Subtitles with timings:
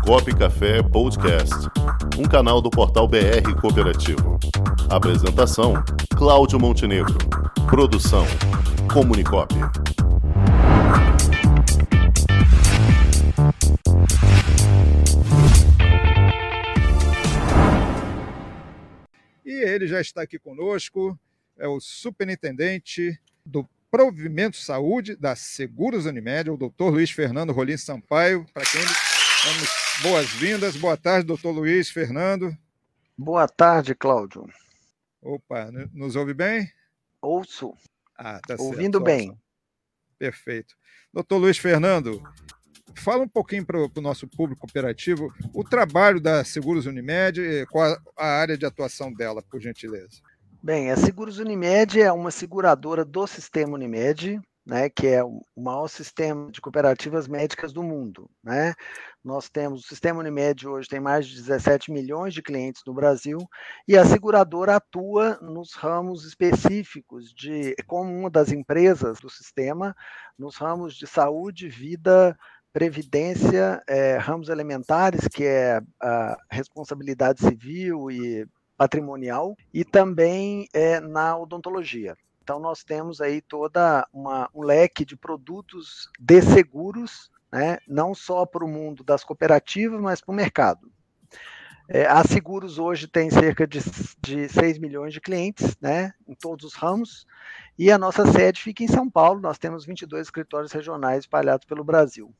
[0.00, 1.54] Comunicop Café Podcast,
[2.18, 4.38] um canal do portal BR Cooperativo.
[4.88, 5.74] Apresentação:
[6.16, 7.16] Cláudio Montenegro.
[7.68, 8.24] Produção:
[8.92, 9.54] Comunicop.
[19.44, 21.18] E ele já está aqui conosco,
[21.58, 28.46] é o superintendente do Provimento Saúde da Seguros Unimed, o doutor Luiz Fernando Rolim Sampaio,
[28.52, 28.82] para quem
[29.44, 29.68] damos
[30.02, 30.76] boas-vindas.
[30.76, 32.56] Boa tarde, doutor Luiz Fernando.
[33.16, 34.46] Boa tarde, Cláudio.
[35.22, 36.70] Opa, nos ouve bem?
[37.20, 37.74] Ouço.
[38.16, 39.04] Ah, tá Ouvindo certo.
[39.04, 39.38] bem.
[40.18, 40.74] Perfeito.
[41.12, 42.22] Doutor Luiz Fernando,
[42.94, 48.26] fala um pouquinho para o nosso público cooperativo o trabalho da Seguros Unimed, qual a
[48.26, 50.20] área de atuação dela, por gentileza.
[50.62, 55.88] Bem, a Seguros Unimed é uma seguradora do sistema Unimed, né, que é o maior
[55.88, 58.30] sistema de cooperativas médicas do mundo.
[58.42, 58.74] Né?
[59.24, 63.38] Nós temos, o sistema Unimed hoje tem mais de 17 milhões de clientes no Brasil,
[63.88, 69.94] e a seguradora atua nos ramos específicos, de, como uma das empresas do sistema,
[70.38, 72.36] nos ramos de saúde, vida,
[72.72, 81.36] previdência, é, ramos elementares, que é a responsabilidade civil e patrimonial e também é, na
[81.36, 82.16] odontologia.
[82.42, 88.46] Então, nós temos aí toda uma, um leque de produtos de seguros, né, não só
[88.46, 90.90] para o mundo das cooperativas, mas para o mercado.
[91.92, 93.80] É, a Seguros hoje tem cerca de,
[94.22, 97.26] de 6 milhões de clientes, né, em todos os ramos,
[97.76, 101.82] e a nossa sede fica em São Paulo, nós temos 22 escritórios regionais espalhados pelo
[101.82, 102.32] Brasil.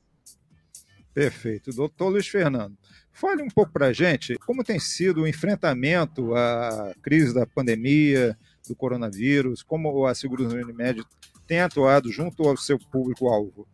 [1.13, 1.73] Perfeito.
[1.73, 2.79] Doutor Luiz Fernando,
[3.13, 8.39] fale um pouco para a gente como tem sido o enfrentamento à crise da pandemia,
[8.71, 11.05] do coronavírus, como a Seguros Unimed
[11.47, 13.67] tem atuado junto ao seu público-alvo.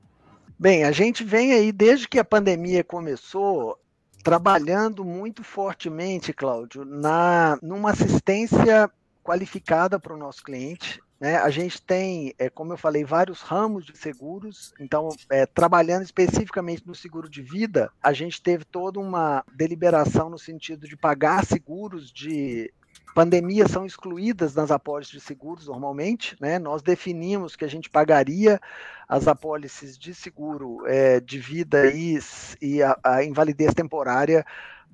[0.58, 3.78] Bem, a gente vem aí desde que a pandemia começou
[4.24, 8.90] trabalhando muito fortemente, Cláudio, na numa assistência
[9.22, 11.00] qualificada para o nosso cliente.
[11.20, 11.36] Né?
[11.36, 14.72] A gente tem, é, como eu falei, vários ramos de seguros.
[14.80, 20.38] Então, é, trabalhando especificamente no seguro de vida, a gente teve toda uma deliberação no
[20.38, 22.72] sentido de pagar seguros de
[23.16, 26.58] pandemias são excluídas nas apólices de seguros normalmente, né?
[26.58, 28.60] Nós definimos que a gente pagaria
[29.08, 32.18] as apólices de seguro é, de vida e,
[32.60, 34.44] e a, a, invalidez temporária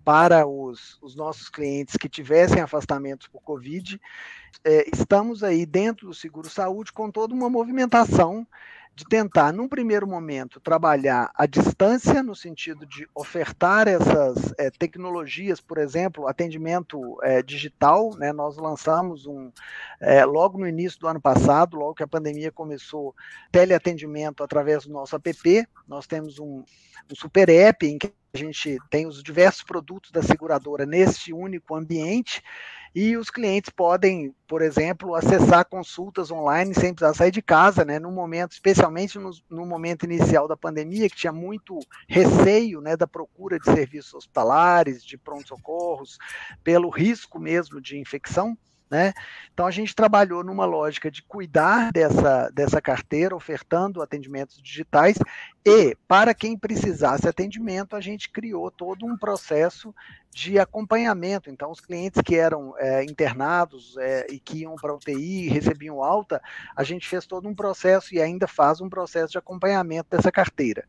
[0.04, 4.00] para os, os, nossos clientes que tivessem afastamentos por Covid.
[4.62, 8.46] É, estamos aí dentro do seguro saúde com toda uma movimentação
[8.94, 15.60] de tentar, num primeiro momento, trabalhar a distância, no sentido de ofertar essas é, tecnologias,
[15.60, 18.14] por exemplo, atendimento é, digital.
[18.16, 18.32] Né?
[18.32, 19.50] Nós lançamos um,
[19.98, 23.14] é, logo no início do ano passado, logo que a pandemia começou,
[23.50, 25.68] teleatendimento através do nosso app.
[25.88, 26.62] Nós temos um,
[27.10, 31.74] um super app em que a gente tem os diversos produtos da seguradora nesse único
[31.74, 32.42] ambiente
[32.94, 37.98] e os clientes podem, por exemplo, acessar consultas online sem precisar sair de casa, né?
[37.98, 41.78] No momento, especialmente no, no momento inicial da pandemia, que tinha muito
[42.08, 46.16] receio, né, da procura de serviços hospitalares, de pronto-socorros,
[46.64, 48.56] pelo risco mesmo de infecção.
[48.92, 49.14] Né?
[49.54, 55.16] Então a gente trabalhou numa lógica de cuidar dessa, dessa carteira, ofertando atendimentos digitais,
[55.64, 59.94] e para quem precisasse atendimento, a gente criou todo um processo
[60.32, 61.50] de acompanhamento.
[61.50, 66.02] Então, os clientes que eram é, internados é, e que iam para UTI e recebiam
[66.02, 66.42] alta,
[66.74, 70.84] a gente fez todo um processo e ainda faz um processo de acompanhamento dessa carteira.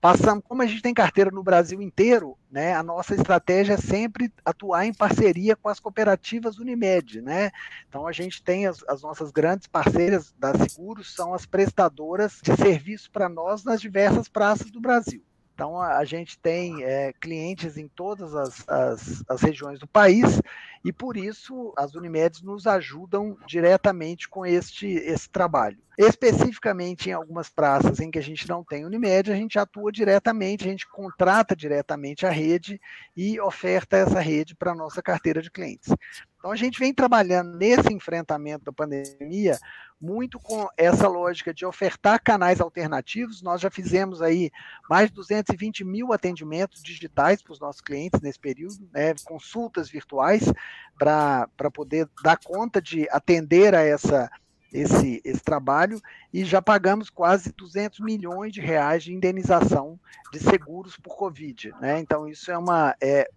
[0.00, 4.32] Passamos, como a gente tem carteira no Brasil inteiro, né, a nossa estratégia é sempre
[4.44, 7.20] atuar em parceria com as cooperativas Unimed.
[7.20, 7.50] Né?
[7.88, 12.54] Então, a gente tem as, as nossas grandes parceiras da Seguros, são as prestadoras de
[12.56, 15.22] serviço para nós nas diversas praças do Brasil.
[15.54, 20.42] Então, a, gente tem é, clientes em todas as, as, as, regiões do país
[20.84, 25.78] e, por isso, as Unimedes nos ajudam diretamente com este, esse trabalho.
[25.96, 30.66] Especificamente em algumas praças em que a gente não tem Unimed, a gente atua diretamente,
[30.66, 32.80] a gente contrata diretamente a rede
[33.16, 35.94] e oferta essa rede para a nossa carteira de clientes.
[36.36, 39.56] Então, a gente vem trabalhando nesse enfrentamento da pandemia
[40.00, 43.42] muito com essa lógica de ofertar canais alternativos.
[43.42, 44.50] Nós já fizemos aí
[44.88, 50.52] mais de 220 mil atendimentos digitais para os nossos clientes nesse período, né, consultas virtuais,
[50.98, 54.30] para poder dar conta de atender a essa
[54.74, 56.00] esse, esse trabalho
[56.32, 59.98] e já pagamos quase 200 milhões de reais de indenização
[60.32, 61.72] de seguros por Covid.
[61.80, 62.00] Né?
[62.00, 62.96] Então, isso é uma.
[63.00, 63.30] É,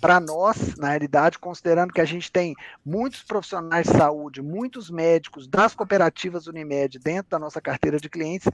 [0.00, 2.54] para nós, na realidade, considerando que a gente tem
[2.84, 8.48] muitos profissionais de saúde, muitos médicos das cooperativas Unimed dentro da nossa carteira de clientes,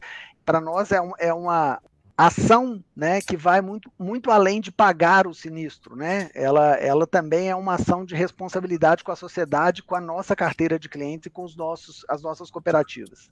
[0.44, 1.80] para nós é, um, é uma,
[2.16, 5.94] ação né, que vai muito, muito além de pagar o sinistro.
[5.94, 6.30] Né?
[6.34, 10.78] Ela, ela também é uma ação de responsabilidade com a sociedade, com a nossa carteira
[10.78, 13.30] de clientes e com os nossos, as nossas cooperativas.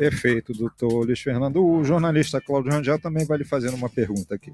[0.00, 1.62] Perfeito, doutor Luiz Fernando.
[1.62, 4.50] O jornalista Cláudio Rangel também vai lhe fazer uma pergunta aqui.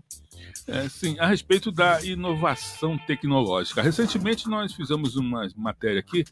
[0.67, 3.81] É, sim, a respeito da inovação tecnológica.
[3.81, 6.25] Recentemente nós fizemos uma matéria aqui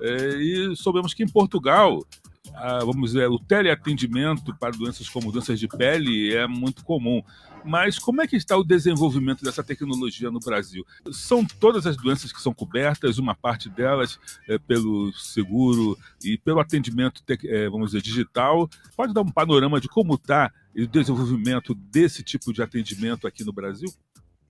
[0.00, 2.04] é, e soubemos que em Portugal
[2.54, 7.22] a, vamos dizer, o teleatendimento para doenças como doenças de pele é muito comum.
[7.64, 10.86] Mas como é que está o desenvolvimento dessa tecnologia no Brasil?
[11.10, 16.60] São todas as doenças que são cobertas, uma parte delas é, pelo seguro e pelo
[16.60, 18.70] atendimento, é, vamos dizer, digital.
[18.96, 23.52] Pode dar um panorama de como está o desenvolvimento desse tipo de atendimento aqui no
[23.52, 23.92] Brasil?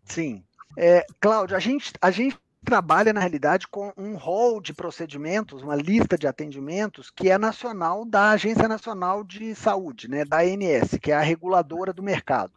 [0.04, 0.44] Sim.
[0.76, 2.36] É, Cláudio, a gente, a gente
[2.66, 8.04] trabalha, na realidade, com um rol de procedimentos, uma lista de atendimentos que é nacional
[8.04, 12.52] da Agência Nacional de Saúde, né, da ANS, que é a reguladora do mercado.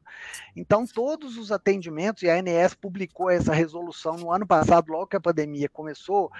[0.55, 5.15] Então, todos os atendimentos, e a ANS publicou essa resolução no ano passado, logo que
[5.15, 6.31] a pandemia começou,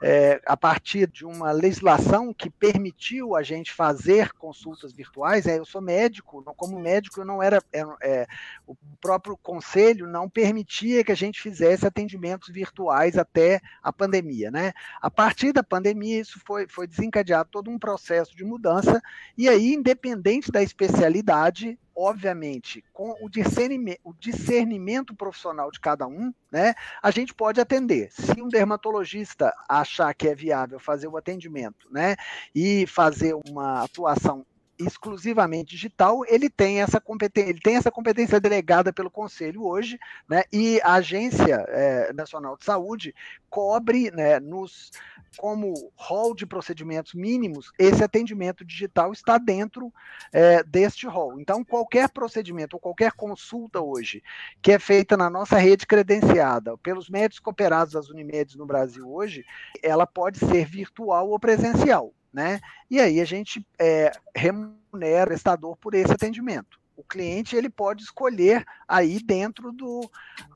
[0.00, 5.46] é, a partir de uma legislação que permitiu a gente fazer consultas virtuais.
[5.46, 7.62] É, eu sou médico, como médico, eu não era.
[7.72, 8.26] É, é,
[8.66, 14.50] o próprio conselho não permitia que a gente fizesse atendimentos virtuais até a pandemia.
[14.50, 14.72] Né?
[15.00, 19.02] A partir da pandemia, isso foi, foi desencadeado todo um processo de mudança,
[19.36, 26.32] e aí, independente da especialidade, obviamente, com o discernimento, o discernimento, profissional de cada um,
[26.52, 28.10] né, a gente pode atender.
[28.12, 32.16] Se um dermatologista achar que é viável fazer o atendimento, né,
[32.54, 34.44] e fazer uma atuação
[34.78, 40.44] exclusivamente digital, ele tem essa competência, ele tem essa competência delegada pelo Conselho hoje, né?
[40.52, 43.14] E a Agência é, Nacional de Saúde
[43.48, 44.90] cobre, né, nos
[45.36, 49.92] como rol de procedimentos mínimos, esse atendimento digital está dentro
[50.32, 51.38] é, deste rol.
[51.38, 54.22] Então, qualquer procedimento ou qualquer consulta hoje
[54.62, 59.44] que é feita na nossa rede credenciada pelos médicos cooperados das Unimedes no Brasil hoje,
[59.82, 62.60] ela pode ser virtual ou presencial né?
[62.90, 66.78] E aí a gente é, remunera o prestador por esse atendimento.
[66.94, 70.10] O cliente ele pode escolher aí dentro do,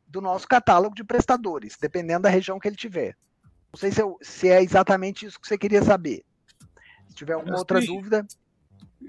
[0.06, 3.16] do nosso catálogo de prestadores, dependendo da região que ele tiver.
[3.72, 6.22] Não sei se, eu, se é exatamente isso que você queria saber.
[7.08, 8.26] Se tiver alguma outra dúvida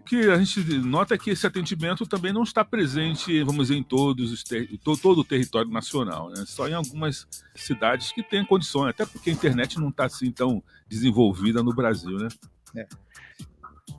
[0.06, 4.32] que a gente nota que esse atendimento também não está presente, vamos dizer, em todos
[4.32, 6.44] os ter, todo o território nacional, né?
[6.48, 10.64] só em algumas cidades que têm condições, até porque a internet não está assim tão
[10.88, 12.30] desenvolvida no Brasil, né?
[12.76, 12.88] É.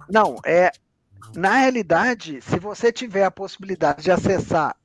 [0.08, 0.70] Não, é
[1.36, 4.76] na realidade, se você tiver a possibilidade de acessar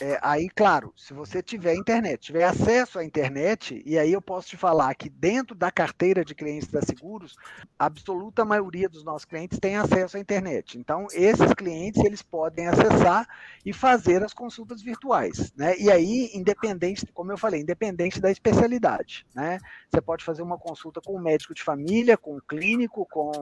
[0.00, 4.48] é, aí, claro, se você tiver internet, tiver acesso à internet, e aí eu posso
[4.48, 7.36] te falar que dentro da carteira de clientes da Seguros,
[7.78, 10.78] a absoluta maioria dos nossos clientes tem acesso à internet.
[10.78, 13.26] Então, esses clientes, eles podem acessar
[13.64, 15.76] e fazer as consultas virtuais, né?
[15.78, 19.58] E aí, independente, como eu falei, independente da especialidade, né?
[19.90, 23.32] Você pode fazer uma consulta com um médico de família, com um clínico, com,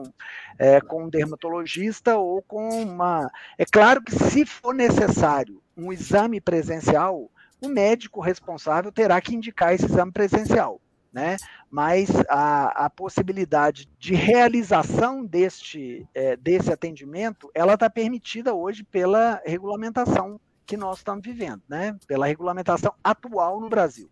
[0.57, 3.29] é, com um dermatologista ou com uma...
[3.57, 7.29] É claro que se for necessário um exame presencial,
[7.61, 10.81] o médico responsável terá que indicar esse exame presencial.
[11.13, 11.37] Né?
[11.71, 19.41] Mas a, a possibilidade de realização deste, é, desse atendimento, ela está permitida hoje pela
[19.45, 21.97] regulamentação que nós estamos vivendo, né?
[22.05, 24.11] Pela regulamentação atual no Brasil.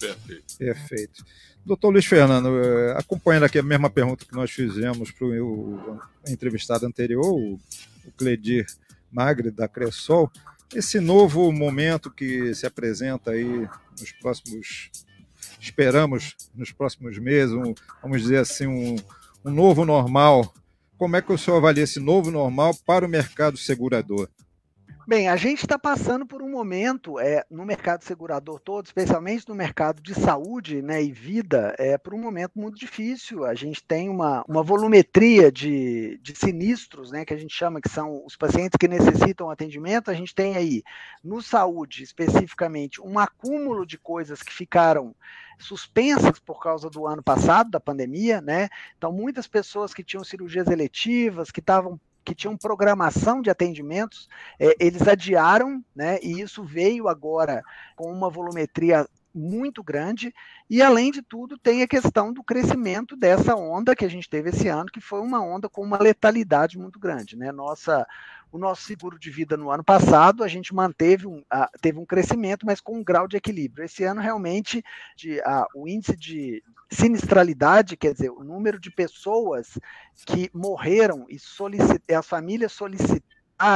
[0.00, 0.56] Perfeito.
[0.58, 1.24] Perfeito.
[1.64, 6.86] Doutor Luiz Fernando, é, acompanhando aqui a mesma pergunta que nós fizemos para o entrevistado
[6.86, 7.58] anterior, o
[8.16, 8.66] Cledir
[9.12, 10.30] Magre, da Cressol,
[10.74, 13.68] esse novo momento que se apresenta aí
[14.00, 14.90] nos próximos,
[15.60, 18.96] esperamos nos próximos meses, um, vamos dizer assim, um,
[19.44, 20.52] um novo normal.
[20.98, 24.28] Como é que o senhor avalia esse novo normal para o mercado segurador?
[25.08, 29.54] Bem, a gente está passando por um momento é, no mercado segurador todo, especialmente no
[29.54, 33.44] mercado de saúde né, e vida, é, por um momento muito difícil.
[33.44, 37.88] A gente tem uma, uma volumetria de, de sinistros, né, que a gente chama que
[37.88, 40.10] são os pacientes que necessitam atendimento.
[40.10, 40.82] A gente tem aí,
[41.22, 45.14] no saúde especificamente, um acúmulo de coisas que ficaram
[45.56, 48.68] suspensas por causa do ano passado, da pandemia, né?
[48.98, 54.28] Então, muitas pessoas que tinham cirurgias eletivas, que estavam que tinham programação de atendimentos,
[54.58, 56.18] é, eles adiaram, né?
[56.20, 57.62] E isso veio agora
[57.94, 60.34] com uma volumetria muito grande,
[60.68, 64.48] e além de tudo, tem a questão do crescimento dessa onda que a gente teve
[64.48, 67.36] esse ano, que foi uma onda com uma letalidade muito grande.
[67.36, 67.52] Né?
[67.52, 68.06] Nossa,
[68.50, 71.42] o nosso seguro de vida no ano passado, a gente manteve um,
[71.80, 73.84] teve um crescimento, mas com um grau de equilíbrio.
[73.84, 74.82] Esse ano, realmente,
[75.14, 79.78] de, uh, o índice de sinistralidade, quer dizer, o número de pessoas
[80.24, 81.36] que morreram e
[82.14, 83.25] as famílias solicitaram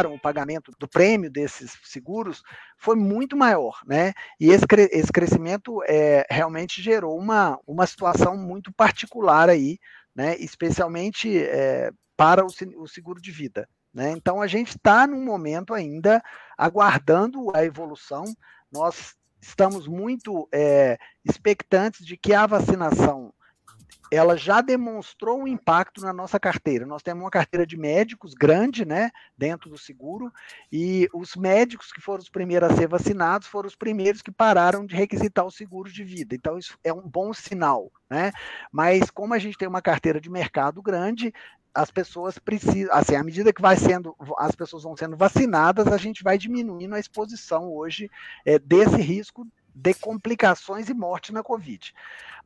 [0.09, 2.43] o pagamento do prêmio desses seguros
[2.79, 4.13] foi muito maior, né?
[4.39, 9.79] E esse, esse crescimento é, realmente gerou uma, uma situação muito particular aí,
[10.15, 10.37] né?
[10.39, 13.69] Especialmente é, para o, o seguro de vida.
[13.93, 14.13] Né?
[14.13, 16.23] Então a gente está num momento ainda
[16.57, 18.25] aguardando a evolução.
[18.71, 23.33] Nós estamos muito é, expectantes de que a vacinação
[24.11, 26.85] ela já demonstrou um impacto na nossa carteira.
[26.85, 30.33] Nós temos uma carteira de médicos grande, né, dentro do seguro,
[30.73, 34.85] e os médicos que foram os primeiros a ser vacinados foram os primeiros que pararam
[34.85, 36.35] de requisitar o seguro de vida.
[36.35, 38.33] Então isso é um bom sinal, né?
[38.73, 41.33] Mas como a gente tem uma carteira de mercado grande,
[41.75, 45.97] as pessoas precisam, assim, à medida que vai sendo, as pessoas vão sendo vacinadas, a
[45.97, 48.11] gente vai diminuindo a exposição hoje
[48.45, 51.95] é, desse risco de complicações e morte na Covid.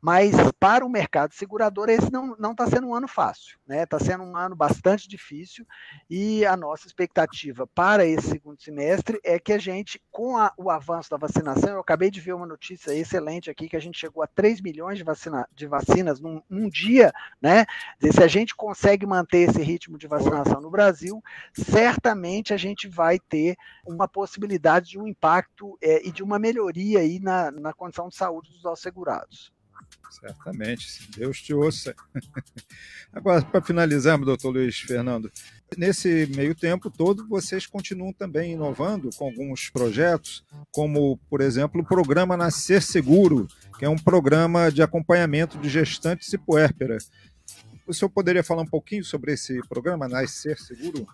[0.04, 3.84] Mas para o mercado segurador, esse não está sendo um ano fácil, né?
[3.84, 5.66] Está sendo um ano bastante difícil
[6.10, 10.70] e a nossa expectativa para esse segundo semestre é que a gente, com a, o
[10.70, 14.22] avanço da vacinação, eu acabei de ver uma notícia excelente aqui, que a gente chegou
[14.22, 17.64] a 3 milhões de, vacina, de vacinas num, num dia, né?
[18.12, 23.18] Se a gente consegue manter esse ritmo de vacinação no Brasil, certamente a gente vai
[23.18, 23.56] ter
[23.86, 28.16] uma possibilidade de um impacto é, e de uma melhoria aí na, na condição de
[28.16, 29.53] saúde dos nossos segurados.
[30.10, 31.94] Certamente, se Deus te ouça.
[33.12, 35.30] Agora, para finalizarmos, doutor Luiz Fernando,
[35.76, 41.84] nesse meio tempo todo, vocês continuam também inovando com alguns projetos, como, por exemplo, o
[41.84, 46.96] programa Nascer Seguro, que é um programa de acompanhamento de gestantes e puérpera.
[47.86, 51.06] O senhor poderia falar um pouquinho sobre esse programa Nascer Seguro?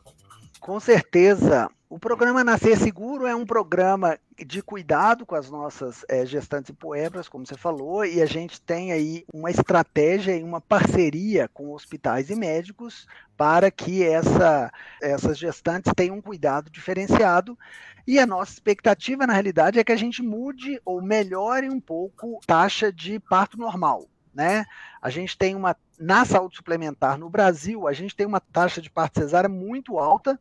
[0.61, 1.69] Com certeza.
[1.93, 4.17] O programa Nascer Seguro é um programa
[4.47, 8.61] de cuidado com as nossas é, gestantes e puebras, como você falou, e a gente
[8.61, 15.37] tem aí uma estratégia e uma parceria com hospitais e médicos para que essa, essas
[15.37, 17.59] gestantes tenham um cuidado diferenciado.
[18.07, 22.39] E a nossa expectativa, na realidade, é que a gente mude ou melhore um pouco
[22.41, 24.07] a taxa de parto normal.
[24.33, 24.65] Né?
[25.03, 28.89] A gente tem uma na saúde suplementar no Brasil, a gente tem uma taxa de
[28.89, 30.39] parto cesárea muito alta,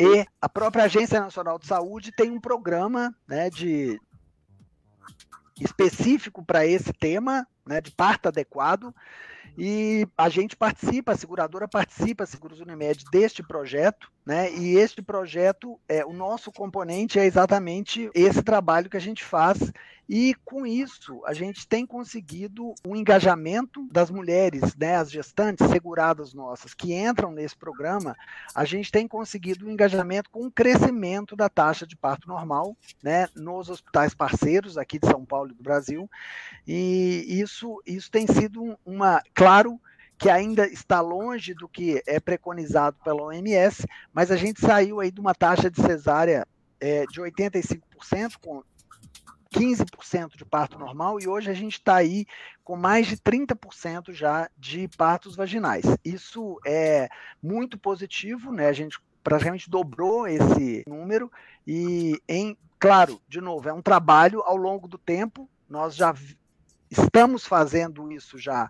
[0.00, 4.00] e a própria Agência Nacional de Saúde tem um programa né, de
[5.60, 8.94] específico para esse tema, né, de parto adequado,
[9.58, 14.52] e a gente participa, a seguradora participa, a Seguros Unimed, deste projeto, né?
[14.52, 19.72] E este projeto, é, o nosso componente é exatamente esse trabalho que a gente faz
[20.12, 26.34] e com isso, a gente tem conseguido um engajamento das mulheres, né, as gestantes seguradas
[26.34, 28.16] nossas que entram nesse programa,
[28.52, 33.28] a gente tem conseguido um engajamento com o crescimento da taxa de parto normal, né,
[33.36, 36.10] nos hospitais parceiros aqui de São Paulo e do Brasil.
[36.66, 39.80] E isso, isso tem sido uma, claro,
[40.20, 45.10] que ainda está longe do que é preconizado pela OMS, mas a gente saiu aí
[45.10, 46.46] de uma taxa de cesárea
[46.78, 48.62] é, de 85%, com
[49.50, 52.26] 15% de parto normal e hoje a gente está aí
[52.62, 55.86] com mais de 30% já de partos vaginais.
[56.04, 57.08] Isso é
[57.42, 58.68] muito positivo, né?
[58.68, 61.32] A gente praticamente dobrou esse número
[61.66, 65.48] e em claro, de novo, é um trabalho ao longo do tempo.
[65.66, 66.14] Nós já
[66.90, 68.68] estamos fazendo isso já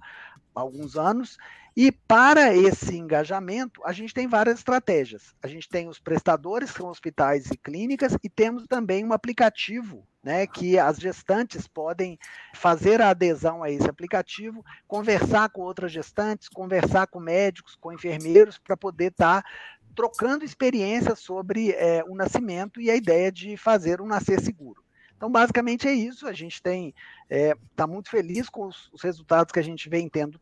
[0.55, 1.39] alguns anos
[1.77, 5.35] e para esse engajamento, a gente tem várias estratégias.
[5.43, 10.05] A gente tem os prestadores, que são hospitais e clínicas, e temos também um aplicativo,
[10.23, 12.19] né, que as gestantes podem
[12.55, 18.59] fazer a adesão a esse aplicativo, conversar com outras gestantes, conversar com médicos, com enfermeiros,
[18.59, 19.49] para poder estar tá
[19.95, 24.83] trocando experiências sobre é, o nascimento e a ideia de fazer um nascer seguro.
[25.21, 26.27] Então, basicamente é isso.
[26.27, 26.95] A gente tem
[27.29, 30.41] está é, tá muito feliz com os, os, resultados que a gente vem tendo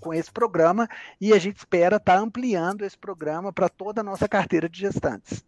[0.00, 0.88] com esse programa
[1.20, 4.80] e a gente espera estar tá ampliando esse programa para toda a nossa carteira de
[4.80, 5.44] gestantes.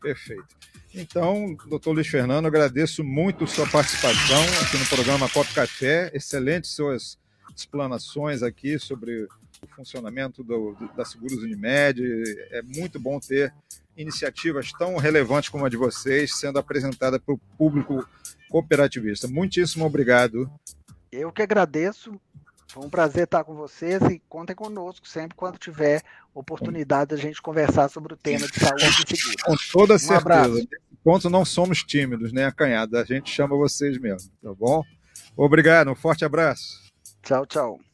[0.00, 0.46] Perfeito.
[0.94, 6.12] Então, doutor Luiz Fernando, agradeço muito sua participação aqui no programa Copo Café.
[6.14, 7.18] Excelentes suas
[7.56, 9.26] explanações aqui sobre
[9.64, 12.00] o funcionamento do, da Seguros Unimed.
[12.50, 13.52] É muito bom ter
[13.96, 18.06] iniciativas tão relevantes como a de vocês sendo apresentada para o público
[18.48, 19.28] cooperativista.
[19.28, 20.50] Muitíssimo obrigado.
[21.10, 22.20] Eu que agradeço.
[22.68, 26.02] Foi um prazer estar com vocês e contem conosco sempre quando tiver
[26.34, 29.44] oportunidade da gente conversar sobre o tema de saúde e segurança.
[29.44, 30.14] Com toda certeza.
[30.14, 30.54] Um abraço.
[30.54, 30.68] Nesse
[31.04, 32.94] ponto não somos tímidos, nem acanhados.
[32.94, 34.82] A gente chama vocês mesmo, tá bom?
[35.36, 36.82] Obrigado, um forte abraço.
[37.22, 37.93] Tchau, tchau.